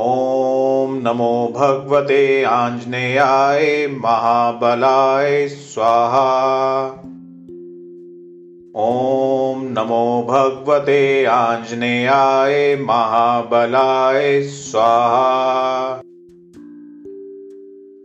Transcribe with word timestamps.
ॐ 0.00 1.00
नमो 1.02 1.52
भगवते 1.56 2.44
आञ्जनेयाय 2.44 3.86
महाबलाय 3.86 5.48
स्वाहा। 5.48 6.86
ॐ 8.76 9.62
नमो 9.62 10.26
भगवते 10.28 11.24
आञ्जनेयाय 11.24 12.76
महाबलाय 12.76 14.42
स्वाहा। 14.42 16.02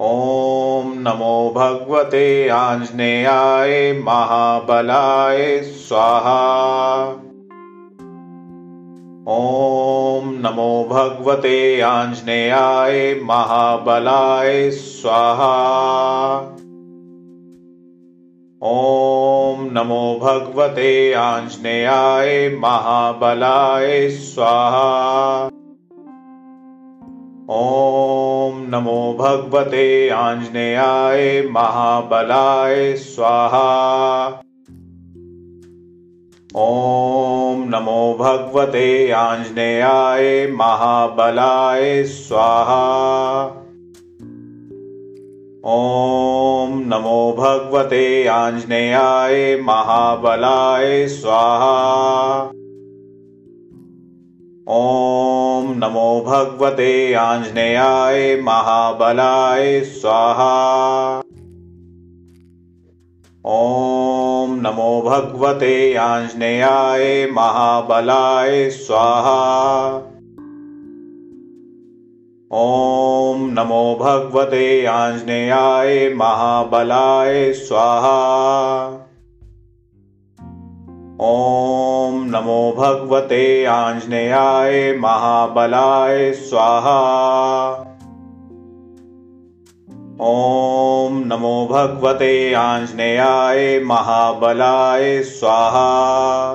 ॐ 0.00 0.94
नमो 0.96 1.52
भगवते 1.56 2.48
आञ्जनेयाय 2.48 3.92
महाबलाय 3.92 5.60
स्वाहा 5.62 6.42
ॐ 9.28 10.24
नमो 10.24 10.84
भगवते 10.90 11.80
आञ्जनेयाय 11.80 13.20
महाबलाय 13.22 14.70
स्वाहा। 14.70 15.52
ॐ 18.62 19.68
नमो 19.72 20.18
भगवते 20.22 21.12
आञ्जनेयाय 21.12 22.48
महाबलाय 22.48 24.08
स्वाहा। 24.08 25.46
ॐ 27.50 28.60
नमो 28.68 29.14
भगवते 29.20 30.08
आञ्जनेयाय 30.08 31.48
महाबलाय 31.50 32.94
स्वाहा 32.94 34.41
ॐ 36.56 37.64
नमो 37.68 38.16
भगवते 38.20 39.10
आञ्जनेयाय 39.10 40.46
महाबलाय 40.46 42.04
स्वाहा। 42.04 42.84
ॐ 45.66 46.74
नमो 46.86 47.32
भगवते 47.32 48.26
आञ्जनेयाय 48.26 49.56
महाबलाय 49.56 51.08
स्वाहा। 51.08 51.72
ॐ 54.68 55.74
नमो 55.76 56.20
भगवते 56.20 57.14
आञ्जनेयाय 57.14 58.36
महाबलाय 58.42 59.80
स्वाहा 59.80 61.22
ॐ 63.46 64.50
नमो 64.50 65.02
भगवते 65.02 65.94
आञ्जनेयाय 65.94 67.26
महाबलाय 67.32 68.70
स्वाहा। 68.70 69.88
ॐ 72.52 73.50
नमो 73.52 73.96
भगवते 74.00 74.86
आञ्जनेयाय 74.86 76.14
महाबलाय 76.14 77.52
स्वाहा। 77.52 78.20
ॐ 81.20 82.24
नमो 82.26 82.74
भगवते 82.78 83.64
आञ्जनेयाय 83.64 84.96
महाबलाय 85.00 86.32
स्वाहा। 86.32 87.00
ॐ 90.20 90.91
नमो 91.26 91.66
भगवते 91.66 92.54
आञ्जनेयाय 92.54 93.80
महाबलाय 93.80 95.22
स्वाहा। 95.22 96.52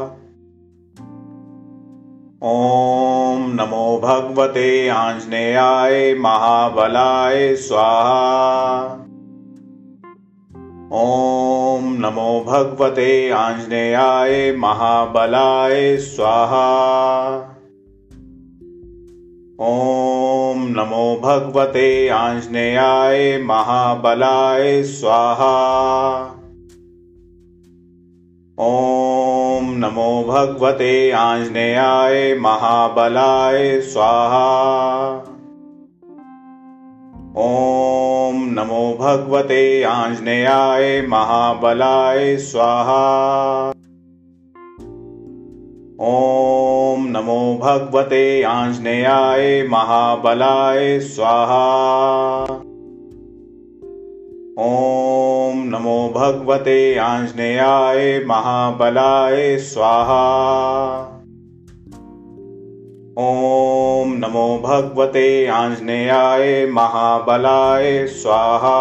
ॐ 2.43 3.39
नमो 3.53 3.99
भगवते 4.03 4.89
आञ्जनेयाय 4.89 6.15
महाबलाय 6.15 7.55
स्वाहा। 7.55 8.83
ॐ 10.93 11.83
नमो 11.83 12.43
भगवते 12.47 13.29
आञ्जनेयाय 13.29 14.55
महाबलाय 14.57 15.97
स्वाहा। 15.97 16.67
ॐ 19.61 20.16
नमो 20.75 21.19
भगवते 21.23 22.09
आञ्जनेयाय 22.09 23.37
महाबलाय 23.37 24.83
स्वाहा। 24.83 25.53
ॐ 28.59 29.65
नमो 29.77 30.23
भगवते 30.23 31.11
आञ्जनेयाय 31.11 32.35
महाबलाय 32.35 33.81
स्वाहा। 33.81 34.47
ॐ 37.37 38.35
नमो 38.35 38.97
भगवते 38.99 39.83
आञ्जनेयाय 39.83 41.01
महाबलाय 41.01 42.37
स्वाहा। 42.37 43.03
ॐ 46.01 46.86
नमो 47.17 47.59
भगवते 47.63 48.43
आञ्जनेयाय 48.43 49.63
महाबलाय 49.63 50.99
स्वाहा। 50.99 52.43
ॐ 54.59 55.63
नमो 55.65 56.09
भगवते 56.15 56.97
आञ्जनेयाय 56.97 58.25
महाबलाय 58.27 59.57
स्वाहा। 59.57 60.23
ॐ 63.19 64.13
नमो 64.17 64.59
भगवते 64.59 65.47
आञ्जनेयाय 65.47 66.65
महाबलाय 66.65 68.07
स्वाहा 68.07 68.77